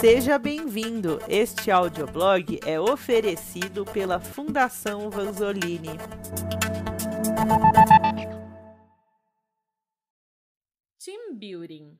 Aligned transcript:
Seja 0.00 0.38
bem-vindo! 0.38 1.18
Este 1.28 1.70
audioblog 1.70 2.60
é 2.66 2.78
oferecido 2.78 3.84
pela 3.84 4.20
Fundação 4.20 5.08
Vanzolini. 5.08 5.96
Team 11.02 11.34
Building 11.34 11.98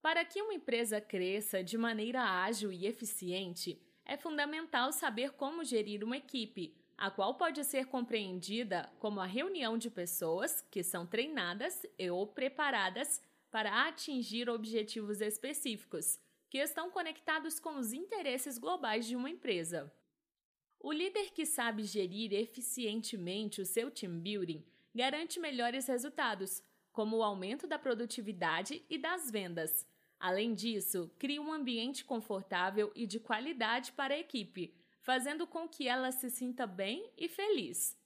Para 0.00 0.24
que 0.24 0.40
uma 0.40 0.54
empresa 0.54 1.00
cresça 1.00 1.62
de 1.62 1.76
maneira 1.76 2.22
ágil 2.22 2.72
e 2.72 2.86
eficiente, 2.86 3.80
é 4.04 4.16
fundamental 4.16 4.92
saber 4.92 5.32
como 5.32 5.62
gerir 5.62 6.02
uma 6.02 6.16
equipe, 6.16 6.74
a 6.96 7.10
qual 7.10 7.34
pode 7.34 7.62
ser 7.64 7.86
compreendida 7.86 8.90
como 8.98 9.20
a 9.20 9.26
reunião 9.26 9.76
de 9.76 9.90
pessoas 9.90 10.64
que 10.70 10.82
são 10.82 11.06
treinadas 11.06 11.84
e 11.98 12.10
ou 12.10 12.26
preparadas 12.26 13.20
para 13.52 13.86
atingir 13.86 14.48
objetivos 14.48 15.20
específicos 15.20 16.18
que 16.48 16.56
estão 16.56 16.90
conectados 16.90 17.60
com 17.60 17.76
os 17.76 17.92
interesses 17.92 18.56
globais 18.56 19.06
de 19.06 19.14
uma 19.14 19.28
empresa. 19.28 19.92
O 20.80 20.90
líder 20.90 21.30
que 21.32 21.44
sabe 21.44 21.84
gerir 21.84 22.32
eficientemente 22.32 23.60
o 23.60 23.66
seu 23.66 23.90
team 23.90 24.18
building 24.18 24.64
garante 24.94 25.38
melhores 25.38 25.86
resultados, 25.86 26.62
como 26.92 27.18
o 27.18 27.22
aumento 27.22 27.66
da 27.66 27.78
produtividade 27.78 28.84
e 28.88 28.96
das 28.96 29.30
vendas. 29.30 29.86
Além 30.18 30.54
disso, 30.54 31.10
cria 31.18 31.40
um 31.40 31.52
ambiente 31.52 32.04
confortável 32.04 32.90
e 32.94 33.06
de 33.06 33.20
qualidade 33.20 33.92
para 33.92 34.14
a 34.14 34.18
equipe, 34.18 34.74
fazendo 35.00 35.46
com 35.46 35.68
que 35.68 35.86
ela 35.86 36.10
se 36.10 36.30
sinta 36.30 36.66
bem 36.66 37.10
e 37.18 37.28
feliz. 37.28 37.98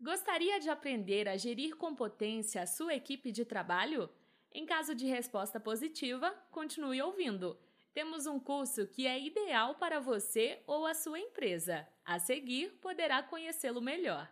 Gostaria 0.00 0.58
de 0.58 0.70
aprender 0.70 1.28
a 1.28 1.36
gerir 1.36 1.76
com 1.76 1.94
potência 1.94 2.62
a 2.62 2.66
sua 2.66 2.94
equipe 2.94 3.30
de 3.30 3.44
trabalho? 3.44 4.08
Em 4.54 4.66
caso 4.66 4.94
de 4.94 5.06
resposta 5.06 5.58
positiva, 5.58 6.30
continue 6.50 7.00
ouvindo. 7.00 7.58
Temos 7.94 8.26
um 8.26 8.38
curso 8.38 8.86
que 8.86 9.06
é 9.06 9.20
ideal 9.20 9.74
para 9.74 10.00
você 10.00 10.62
ou 10.66 10.86
a 10.86 10.94
sua 10.94 11.18
empresa. 11.18 11.86
A 12.04 12.18
seguir, 12.18 12.78
poderá 12.80 13.22
conhecê-lo 13.22 13.80
melhor. 13.80 14.30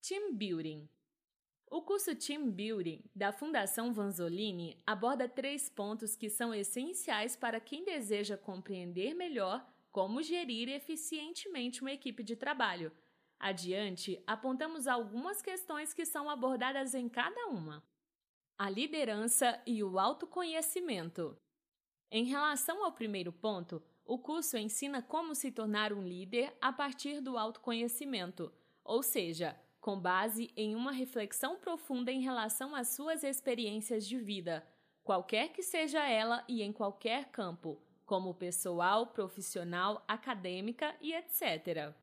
Team 0.00 0.34
Building 0.34 0.88
o 1.70 1.80
curso 1.80 2.16
Team 2.16 2.50
Building 2.50 3.00
da 3.14 3.30
Fundação 3.30 3.92
Vanzolini 3.92 4.82
aborda 4.84 5.28
três 5.28 5.68
pontos 5.68 6.16
que 6.16 6.28
são 6.28 6.52
essenciais 6.52 7.36
para 7.36 7.60
quem 7.60 7.84
deseja 7.84 8.36
compreender 8.36 9.14
melhor 9.14 9.64
como 9.92 10.20
gerir 10.20 10.68
eficientemente 10.68 11.80
uma 11.80 11.92
equipe 11.92 12.24
de 12.24 12.34
trabalho. 12.34 12.90
Adiante, 13.38 14.20
apontamos 14.26 14.88
algumas 14.88 15.40
questões 15.40 15.94
que 15.94 16.04
são 16.04 16.28
abordadas 16.28 16.92
em 16.92 17.08
cada 17.08 17.46
uma 17.46 17.84
a 18.60 18.68
liderança 18.68 19.58
e 19.64 19.82
o 19.82 19.98
autoconhecimento. 19.98 21.34
Em 22.10 22.24
relação 22.24 22.84
ao 22.84 22.92
primeiro 22.92 23.32
ponto, 23.32 23.82
o 24.04 24.18
curso 24.18 24.58
ensina 24.58 25.00
como 25.00 25.34
se 25.34 25.50
tornar 25.50 25.94
um 25.94 26.02
líder 26.02 26.54
a 26.60 26.70
partir 26.70 27.22
do 27.22 27.38
autoconhecimento, 27.38 28.52
ou 28.84 29.02
seja, 29.02 29.58
com 29.80 29.98
base 29.98 30.52
em 30.54 30.76
uma 30.76 30.92
reflexão 30.92 31.56
profunda 31.56 32.12
em 32.12 32.20
relação 32.20 32.74
às 32.74 32.88
suas 32.88 33.24
experiências 33.24 34.06
de 34.06 34.18
vida, 34.18 34.62
qualquer 35.02 35.54
que 35.54 35.62
seja 35.62 36.06
ela 36.06 36.44
e 36.46 36.62
em 36.62 36.70
qualquer 36.70 37.30
campo, 37.30 37.80
como 38.04 38.34
pessoal, 38.34 39.06
profissional, 39.06 40.04
acadêmica 40.06 40.94
e 41.00 41.14
etc. 41.14 41.94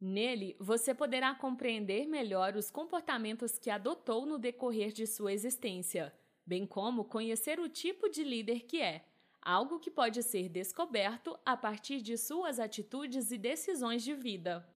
Nele, 0.00 0.54
você 0.60 0.94
poderá 0.94 1.34
compreender 1.34 2.06
melhor 2.06 2.54
os 2.54 2.70
comportamentos 2.70 3.58
que 3.58 3.70
adotou 3.70 4.26
no 4.26 4.38
decorrer 4.38 4.92
de 4.92 5.06
sua 5.06 5.32
existência, 5.32 6.12
bem 6.44 6.66
como 6.66 7.04
conhecer 7.04 7.58
o 7.58 7.68
tipo 7.68 8.08
de 8.08 8.22
líder 8.22 8.60
que 8.60 8.80
é, 8.80 9.06
algo 9.40 9.78
que 9.78 9.90
pode 9.90 10.22
ser 10.22 10.48
descoberto 10.48 11.38
a 11.46 11.56
partir 11.56 12.02
de 12.02 12.18
suas 12.18 12.60
atitudes 12.60 13.30
e 13.30 13.38
decisões 13.38 14.02
de 14.02 14.12
vida. 14.12 14.68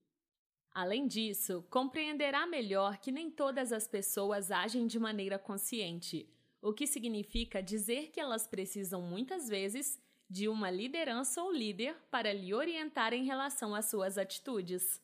Além 0.73 1.05
disso, 1.05 1.63
compreenderá 1.69 2.47
melhor 2.47 2.97
que 2.97 3.11
nem 3.11 3.29
todas 3.29 3.71
as 3.71 3.87
pessoas 3.87 4.49
agem 4.49 4.87
de 4.87 4.97
maneira 4.97 5.37
consciente, 5.37 6.27
o 6.61 6.73
que 6.73 6.87
significa 6.87 7.61
dizer 7.61 8.09
que 8.09 8.19
elas 8.19 8.47
precisam 8.47 9.01
muitas 9.01 9.49
vezes 9.49 9.99
de 10.29 10.47
uma 10.47 10.71
liderança 10.71 11.43
ou 11.43 11.51
líder 11.51 11.95
para 12.09 12.31
lhe 12.31 12.53
orientar 12.53 13.13
em 13.13 13.25
relação 13.25 13.75
às 13.75 13.89
suas 13.89 14.17
atitudes. 14.17 15.01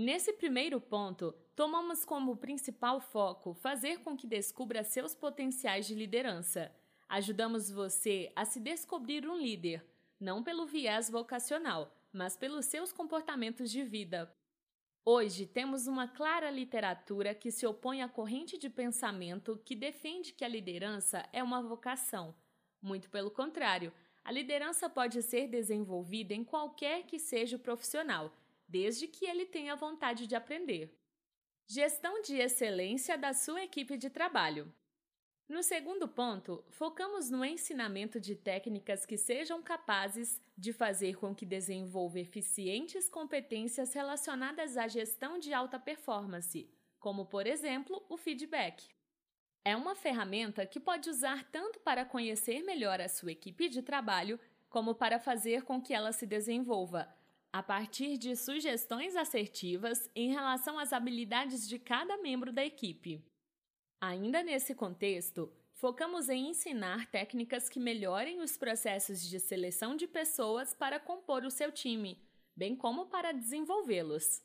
Nesse 0.00 0.32
primeiro 0.32 0.80
ponto, 0.80 1.34
tomamos 1.56 2.04
como 2.04 2.36
principal 2.36 3.00
foco 3.00 3.52
fazer 3.52 3.98
com 3.98 4.16
que 4.16 4.28
descubra 4.28 4.84
seus 4.84 5.12
potenciais 5.12 5.88
de 5.88 5.94
liderança. 5.96 6.72
Ajudamos 7.08 7.68
você 7.68 8.30
a 8.36 8.44
se 8.44 8.60
descobrir 8.60 9.28
um 9.28 9.36
líder, 9.36 9.84
não 10.20 10.40
pelo 10.40 10.68
viés 10.68 11.10
vocacional, 11.10 11.92
mas 12.12 12.36
pelos 12.36 12.66
seus 12.66 12.92
comportamentos 12.92 13.72
de 13.72 13.82
vida. 13.82 14.32
Hoje 15.04 15.46
temos 15.46 15.88
uma 15.88 16.06
clara 16.06 16.48
literatura 16.48 17.34
que 17.34 17.50
se 17.50 17.66
opõe 17.66 18.00
à 18.00 18.08
corrente 18.08 18.56
de 18.56 18.70
pensamento 18.70 19.60
que 19.64 19.74
defende 19.74 20.32
que 20.32 20.44
a 20.44 20.48
liderança 20.48 21.28
é 21.32 21.42
uma 21.42 21.60
vocação. 21.60 22.36
Muito 22.80 23.10
pelo 23.10 23.32
contrário, 23.32 23.92
a 24.24 24.30
liderança 24.30 24.88
pode 24.88 25.20
ser 25.24 25.48
desenvolvida 25.48 26.34
em 26.34 26.44
qualquer 26.44 27.02
que 27.02 27.18
seja 27.18 27.56
o 27.56 27.58
profissional 27.58 28.32
desde 28.68 29.08
que 29.08 29.24
ele 29.24 29.46
tenha 29.46 29.74
vontade 29.74 30.26
de 30.26 30.36
aprender. 30.36 30.94
Gestão 31.66 32.20
de 32.22 32.36
excelência 32.36 33.16
da 33.16 33.32
sua 33.32 33.62
equipe 33.62 33.96
de 33.96 34.10
trabalho. 34.10 34.72
No 35.48 35.62
segundo 35.62 36.06
ponto, 36.06 36.62
focamos 36.68 37.30
no 37.30 37.42
ensinamento 37.42 38.20
de 38.20 38.36
técnicas 38.36 39.06
que 39.06 39.16
sejam 39.16 39.62
capazes 39.62 40.42
de 40.54 40.74
fazer 40.74 41.16
com 41.16 41.34
que 41.34 41.46
desenvolva 41.46 42.20
eficientes 42.20 43.08
competências 43.08 43.94
relacionadas 43.94 44.76
à 44.76 44.86
gestão 44.86 45.38
de 45.38 45.54
alta 45.54 45.78
performance, 45.78 46.70
como, 46.98 47.24
por 47.24 47.46
exemplo, 47.46 48.04
o 48.10 48.18
feedback. 48.18 48.90
É 49.64 49.74
uma 49.74 49.94
ferramenta 49.94 50.66
que 50.66 50.78
pode 50.78 51.08
usar 51.08 51.50
tanto 51.50 51.80
para 51.80 52.04
conhecer 52.04 52.62
melhor 52.62 53.00
a 53.00 53.08
sua 53.08 53.32
equipe 53.32 53.70
de 53.70 53.80
trabalho, 53.80 54.38
como 54.68 54.94
para 54.94 55.18
fazer 55.18 55.62
com 55.62 55.80
que 55.80 55.94
ela 55.94 56.12
se 56.12 56.26
desenvolva, 56.26 57.08
a 57.52 57.62
partir 57.62 58.18
de 58.18 58.36
sugestões 58.36 59.16
assertivas 59.16 60.10
em 60.14 60.30
relação 60.30 60.78
às 60.78 60.92
habilidades 60.92 61.66
de 61.68 61.78
cada 61.78 62.16
membro 62.18 62.52
da 62.52 62.64
equipe. 62.64 63.24
Ainda 64.00 64.42
nesse 64.42 64.74
contexto, 64.74 65.52
focamos 65.72 66.28
em 66.28 66.50
ensinar 66.50 67.10
técnicas 67.10 67.68
que 67.68 67.80
melhorem 67.80 68.40
os 68.40 68.56
processos 68.56 69.22
de 69.22 69.40
seleção 69.40 69.96
de 69.96 70.06
pessoas 70.06 70.74
para 70.74 71.00
compor 71.00 71.44
o 71.44 71.50
seu 71.50 71.72
time, 71.72 72.22
bem 72.54 72.76
como 72.76 73.06
para 73.06 73.32
desenvolvê-los. 73.32 74.42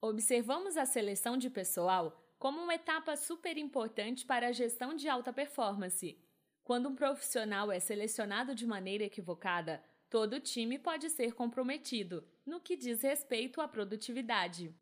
Observamos 0.00 0.76
a 0.76 0.86
seleção 0.86 1.36
de 1.36 1.50
pessoal 1.50 2.16
como 2.38 2.62
uma 2.62 2.74
etapa 2.74 3.16
super 3.16 3.58
importante 3.58 4.24
para 4.24 4.48
a 4.48 4.52
gestão 4.52 4.94
de 4.94 5.08
alta 5.08 5.30
performance. 5.30 6.18
Quando 6.64 6.88
um 6.88 6.94
profissional 6.94 7.70
é 7.70 7.78
selecionado 7.80 8.54
de 8.54 8.66
maneira 8.66 9.04
equivocada, 9.04 9.84
todo 10.10 10.40
time 10.40 10.76
pode 10.76 11.08
ser 11.08 11.32
comprometido 11.32 12.26
no 12.44 12.60
que 12.60 12.76
diz 12.76 13.00
respeito 13.00 13.60
à 13.60 13.68
produtividade. 13.68 14.74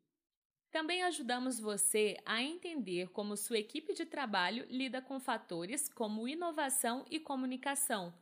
Também 0.70 1.02
ajudamos 1.02 1.60
você 1.60 2.16
a 2.24 2.42
entender 2.42 3.10
como 3.10 3.36
sua 3.36 3.58
equipe 3.58 3.92
de 3.92 4.06
trabalho 4.06 4.66
lida 4.70 5.02
com 5.02 5.20
fatores 5.20 5.88
como 5.88 6.26
inovação 6.26 7.04
e 7.10 7.20
comunicação. 7.20 8.12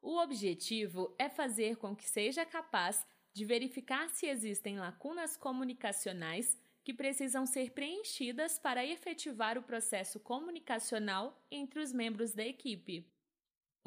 O 0.00 0.16
objetivo 0.18 1.14
é 1.18 1.28
fazer 1.28 1.76
com 1.76 1.94
que 1.94 2.08
seja 2.08 2.44
capaz 2.44 3.06
de 3.32 3.44
verificar 3.44 4.08
se 4.08 4.26
existem 4.26 4.78
lacunas 4.78 5.36
comunicacionais 5.36 6.58
que 6.82 6.94
precisam 6.94 7.44
ser 7.44 7.72
preenchidas 7.72 8.58
para 8.58 8.86
efetivar 8.86 9.58
o 9.58 9.62
processo 9.62 10.18
comunicacional 10.20 11.38
entre 11.50 11.80
os 11.80 11.92
membros 11.92 12.32
da 12.32 12.46
equipe. 12.46 13.04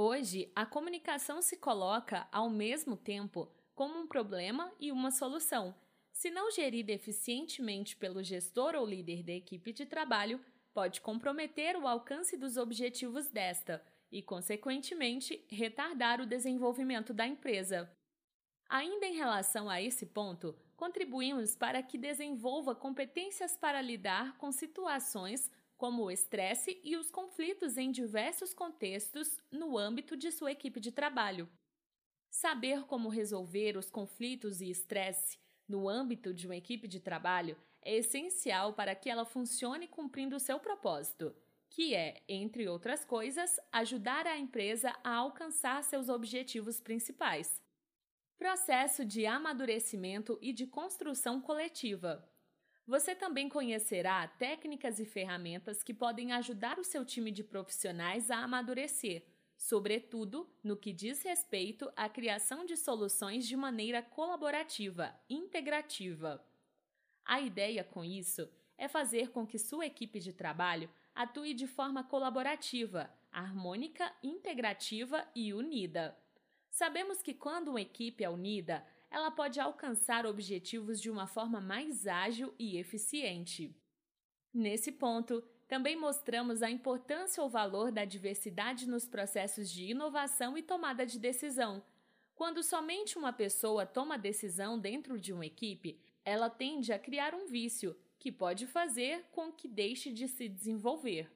Hoje, 0.01 0.49
a 0.55 0.65
comunicação 0.65 1.41
se 1.41 1.57
coloca 1.57 2.25
ao 2.31 2.49
mesmo 2.49 2.95
tempo 2.95 3.51
como 3.75 3.99
um 3.99 4.07
problema 4.07 4.71
e 4.79 4.93
uma 4.93 5.11
solução. 5.11 5.75
Se 6.13 6.31
não 6.31 6.49
gerida 6.49 6.93
eficientemente 6.93 7.97
pelo 7.97 8.23
gestor 8.23 8.75
ou 8.75 8.85
líder 8.85 9.23
da 9.23 9.33
equipe 9.33 9.73
de 9.73 9.85
trabalho, 9.85 10.39
pode 10.73 11.01
comprometer 11.01 11.75
o 11.75 11.85
alcance 11.85 12.37
dos 12.37 12.55
objetivos 12.55 13.27
desta 13.27 13.85
e, 14.09 14.21
consequentemente, 14.21 15.45
retardar 15.49 16.21
o 16.21 16.25
desenvolvimento 16.25 17.13
da 17.13 17.27
empresa. 17.27 17.91
Ainda 18.69 19.05
em 19.05 19.17
relação 19.17 19.69
a 19.69 19.81
esse 19.81 20.05
ponto, 20.05 20.55
contribuímos 20.77 21.57
para 21.57 21.83
que 21.83 21.97
desenvolva 21.97 22.73
competências 22.73 23.57
para 23.57 23.81
lidar 23.81 24.37
com 24.37 24.49
situações 24.49 25.51
como 25.79 26.03
o 26.03 26.11
estresse 26.11 26.77
e 26.83 26.97
os 26.97 27.09
conflitos 27.09 27.77
em 27.77 27.89
diversos 27.89 28.53
contextos 28.53 29.39
no 29.49 29.77
âmbito 29.77 30.17
de 30.17 30.29
sua 30.29 30.51
equipe 30.51 30.77
de 30.77 30.91
trabalho. 30.91 31.49
Saber 32.29 32.83
como 32.83 33.07
resolver 33.07 33.77
os 33.77 33.89
conflitos 33.89 34.59
e 34.59 34.69
estresse 34.69 35.39
no 35.65 35.87
âmbito 35.87 36.33
de 36.33 36.45
uma 36.47 36.57
equipe 36.57 36.85
de 36.85 36.99
trabalho 36.99 37.57
é 37.81 37.95
essencial 37.95 38.73
para 38.73 38.93
que 38.93 39.09
ela 39.09 39.23
funcione 39.23 39.87
cumprindo 39.87 40.37
seu 40.37 40.59
propósito. 40.59 41.33
que 41.71 41.95
é, 41.95 42.23
entre 42.27 42.67
outras 42.67 43.05
coisas, 43.05 43.59
ajudar 43.71 44.25
a 44.25 44.37
empresa 44.37 44.93
a 45.03 45.15
alcançar 45.15 45.83
seus 45.83 46.09
objetivos 46.09 46.81
principais. 46.81 47.61
Processo 48.37 49.05
de 49.05 49.25
amadurecimento 49.27 50.37
e 50.41 50.51
de 50.51 50.65
construção 50.65 51.39
coletiva. 51.39 52.27
Você 52.89 53.13
também 53.13 53.47
conhecerá 53.47 54.27
técnicas 54.27 54.99
e 54.99 55.05
ferramentas 55.05 55.83
que 55.83 55.93
podem 55.93 56.31
ajudar 56.31 56.79
o 56.79 56.83
seu 56.83 57.05
time 57.05 57.29
de 57.29 57.43
profissionais 57.43 58.31
a 58.31 58.37
amadurecer, 58.37 59.27
sobretudo 59.55 60.49
no 60.63 60.75
que 60.75 60.91
diz 60.91 61.21
respeito 61.21 61.87
à 61.95 62.09
criação 62.09 62.65
de 62.65 62.75
soluções 62.75 63.47
de 63.47 63.55
maneira 63.55 64.01
colaborativa, 64.01 65.13
integrativa. 65.29 66.43
A 67.23 67.39
ideia 67.39 67.83
com 67.83 68.03
isso 68.03 68.49
é 68.75 68.87
fazer 68.87 69.29
com 69.29 69.45
que 69.45 69.59
sua 69.59 69.85
equipe 69.85 70.19
de 70.19 70.33
trabalho 70.33 70.89
atue 71.13 71.53
de 71.53 71.67
forma 71.67 72.03
colaborativa, 72.03 73.07
harmônica, 73.31 74.11
integrativa 74.23 75.27
e 75.35 75.53
unida. 75.53 76.17
Sabemos 76.71 77.21
que 77.21 77.35
quando 77.35 77.67
uma 77.67 77.81
equipe 77.81 78.23
é 78.23 78.29
unida, 78.31 78.83
ela 79.11 79.31
pode 79.31 79.59
alcançar 79.59 80.25
objetivos 80.25 81.01
de 81.01 81.09
uma 81.09 81.27
forma 81.27 81.59
mais 81.59 82.05
ágil 82.05 82.53
e 82.59 82.77
eficiente. 82.77 83.75
Nesse 84.53 84.91
ponto, 84.91 85.43
também 85.67 85.95
mostramos 85.95 86.63
a 86.63 86.69
importância 86.69 87.41
ou 87.43 87.49
valor 87.49 87.91
da 87.91 88.05
diversidade 88.05 88.87
nos 88.87 89.07
processos 89.07 89.69
de 89.69 89.91
inovação 89.91 90.57
e 90.57 90.63
tomada 90.63 91.05
de 91.05 91.19
decisão. 91.19 91.83
Quando 92.33 92.63
somente 92.63 93.17
uma 93.17 93.33
pessoa 93.33 93.85
toma 93.85 94.17
decisão 94.17 94.79
dentro 94.79 95.19
de 95.19 95.33
uma 95.33 95.45
equipe, 95.45 95.99
ela 96.23 96.49
tende 96.49 96.91
a 96.91 96.97
criar 96.97 97.35
um 97.35 97.45
vício, 97.45 97.95
que 98.17 98.31
pode 98.31 98.67
fazer 98.67 99.25
com 99.31 99.51
que 99.51 99.67
deixe 99.67 100.11
de 100.11 100.27
se 100.27 100.49
desenvolver. 100.49 101.31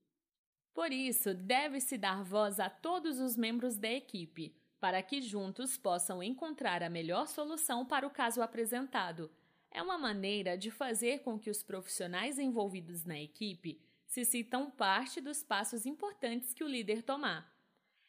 Por 0.74 0.92
isso, 0.92 1.34
deve-se 1.34 1.98
dar 1.98 2.24
voz 2.24 2.60
a 2.60 2.70
todos 2.70 3.20
os 3.20 3.38
membros 3.38 3.78
da 3.78 3.90
equipe, 3.90 4.56
para 4.84 5.02
que 5.02 5.22
juntos 5.22 5.78
possam 5.78 6.22
encontrar 6.22 6.84
a 6.84 6.90
melhor 6.90 7.26
solução 7.30 7.86
para 7.86 8.06
o 8.06 8.10
caso 8.10 8.42
apresentado. 8.42 9.32
É 9.72 9.82
uma 9.82 9.98
maneira 9.98 10.58
de 10.58 10.70
fazer 10.70 11.20
com 11.20 11.40
que 11.40 11.50
os 11.50 11.64
profissionais 11.64 12.38
envolvidos 12.38 13.06
na 13.06 13.18
equipe 13.18 13.80
se 14.06 14.26
sintam 14.26 14.70
parte 14.70 15.22
dos 15.22 15.42
passos 15.42 15.86
importantes 15.86 16.54
que 16.54 16.66
o 16.66 16.68
líder 16.68 17.02
tomar. 17.02 17.50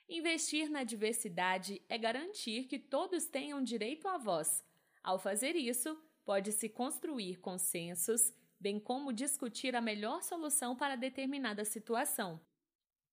Investir 0.09 0.69
na 0.69 0.83
diversidade 0.83 1.81
é 1.89 1.97
garantir 1.97 2.65
que 2.65 2.81
todos 2.81 3.27
tenham 3.27 3.63
direito 3.63 4.09
à 4.09 4.19
voz. 4.19 4.65
Ao 5.01 5.17
fazer 5.17 5.55
isso, 5.55 5.97
pode-se 6.25 6.69
construir 6.69 7.37
consensos, 7.37 8.33
bem 8.59 8.81
como 8.81 9.13
discutir 9.13 9.77
a 9.77 9.81
melhor 9.81 10.25
solução 10.25 10.75
para 10.75 10.97
determinada 10.97 11.65
situação. 11.65 12.41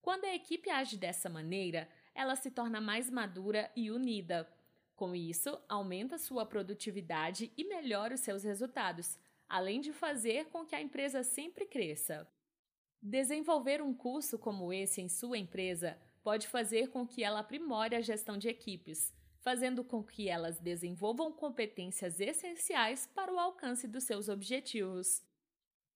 Quando 0.01 0.25
a 0.25 0.33
equipe 0.33 0.67
age 0.71 0.97
dessa 0.97 1.29
maneira, 1.29 1.87
ela 2.13 2.35
se 2.35 2.51
torna 2.51 2.81
mais 2.81 3.09
madura 3.09 3.71
e 3.75 3.91
unida. 3.91 4.47
Com 4.95 5.15
isso, 5.15 5.59
aumenta 5.67 6.17
sua 6.17 6.45
produtividade 6.45 7.51
e 7.57 7.63
melhora 7.63 8.15
os 8.15 8.21
seus 8.21 8.43
resultados, 8.43 9.17
além 9.49 9.81
de 9.81 9.91
fazer 9.91 10.45
com 10.45 10.65
que 10.65 10.75
a 10.75 10.81
empresa 10.81 11.23
sempre 11.23 11.65
cresça. 11.65 12.27
Desenvolver 13.01 13.81
um 13.81 13.93
curso 13.93 14.37
como 14.37 14.71
esse 14.71 15.01
em 15.01 15.09
sua 15.09 15.37
empresa 15.37 15.97
pode 16.21 16.47
fazer 16.47 16.89
com 16.89 17.07
que 17.07 17.23
ela 17.23 17.39
aprimore 17.39 17.95
a 17.95 18.01
gestão 18.01 18.37
de 18.37 18.47
equipes, 18.47 19.11
fazendo 19.39 19.83
com 19.83 20.03
que 20.03 20.29
elas 20.29 20.59
desenvolvam 20.59 21.31
competências 21.31 22.19
essenciais 22.19 23.07
para 23.07 23.33
o 23.33 23.39
alcance 23.39 23.87
dos 23.87 24.03
seus 24.03 24.29
objetivos. 24.29 25.23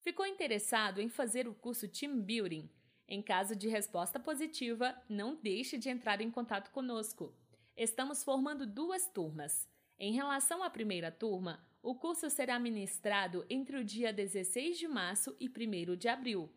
Ficou 0.02 0.26
interessado 0.26 1.00
em 1.00 1.10
fazer 1.10 1.48
o 1.48 1.54
curso 1.54 1.88
Team 1.88 2.20
Building? 2.20 2.70
Em 3.08 3.22
caso 3.22 3.56
de 3.56 3.68
resposta 3.68 4.20
positiva, 4.20 4.96
não 5.08 5.36
deixe 5.36 5.78
de 5.78 5.90
entrar 5.90 6.22
em 6.22 6.32
contato 6.32 6.72
conosco. 6.72 7.34
Estamos 7.78 8.24
formando 8.24 8.66
duas 8.66 9.08
turmas. 9.08 9.70
Em 10.00 10.14
relação 10.14 10.64
à 10.64 10.70
primeira 10.70 11.12
turma, 11.12 11.64
o 11.84 11.94
curso 11.94 12.30
será 12.30 12.58
ministrado 12.58 13.46
entre 13.50 13.78
o 13.78 13.84
dia 13.84 14.12
16 14.12 14.78
de 14.78 14.88
março 14.88 15.36
e 15.40 15.48
1 15.48 15.96
de 15.96 16.08
abril. 16.08 16.52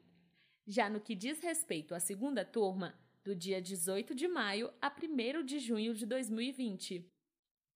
Já 0.66 0.88
no 0.88 1.00
que 1.00 1.14
diz 1.14 1.40
respeito 1.40 1.94
à 1.94 2.00
segunda 2.00 2.44
turma, 2.44 2.98
do 3.22 3.34
dia 3.34 3.60
18 3.60 4.14
de 4.14 4.26
maio 4.26 4.72
a 4.80 4.90
1 4.90 5.44
de 5.44 5.58
junho 5.58 5.92
de 5.92 6.06
2020. 6.06 7.06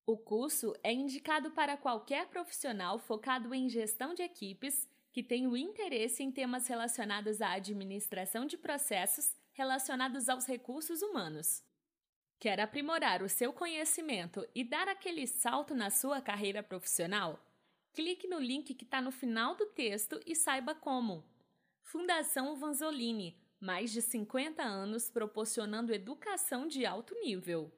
O 0.07 0.17
curso 0.17 0.73
é 0.83 0.93
indicado 0.93 1.51
para 1.51 1.77
qualquer 1.77 2.27
profissional 2.29 2.99
focado 2.99 3.55
em 3.55 3.69
gestão 3.69 4.15
de 4.15 4.23
equipes 4.23 4.89
que 5.12 5.23
tem 5.23 5.47
o 5.47 5.56
interesse 5.56 6.23
em 6.23 6.32
temas 6.32 6.67
relacionados 6.67 7.41
à 7.41 7.53
administração 7.53 8.47
de 8.47 8.56
processos 8.56 9.37
relacionados 9.53 10.29
aos 10.29 10.47
recursos 10.47 11.03
humanos. 11.03 11.62
Quer 12.41 12.59
aprimorar 12.59 13.23
o 13.23 13.29
seu 13.29 13.53
conhecimento 13.53 14.44
e 14.55 14.64
dar 14.64 14.88
aquele 14.88 15.26
salto 15.26 15.75
na 15.75 15.91
sua 15.91 16.20
carreira 16.20 16.62
profissional? 16.62 17.38
Clique 17.93 18.26
no 18.26 18.41
link 18.41 18.75
que 18.75 18.85
está 18.85 19.00
no 19.00 19.12
final 19.12 19.55
do 19.55 19.67
texto 19.67 20.19
e 20.26 20.35
saiba 20.35 20.75
como. 20.75 21.25
Fundação 21.82 22.56
Vanzolini 22.56 23.43
mais 23.62 23.93
de 23.93 24.03
50 24.03 24.61
anos 24.61 25.09
proporcionando 25.09 25.94
educação 25.94 26.67
de 26.67 26.85
alto 26.85 27.14
nível. 27.20 27.73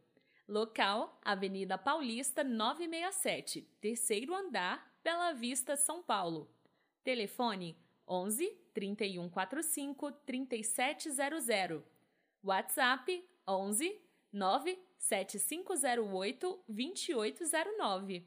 Local: 0.48 1.20
Avenida 1.22 1.76
Paulista 1.76 2.42
967, 2.42 3.60
terceiro 3.82 4.34
andar, 4.34 4.90
Bela 5.04 5.32
Vista, 5.32 5.76
São 5.76 6.02
Paulo. 6.02 6.50
Telefone 7.04 7.76
11 8.06 8.48
3145 8.72 10.14
3700. 10.24 11.82
WhatsApp 12.42 13.22
11 13.46 14.00
97508 14.32 16.64
2809. 16.66 18.24